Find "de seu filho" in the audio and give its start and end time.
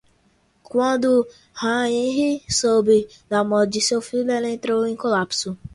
3.73-4.31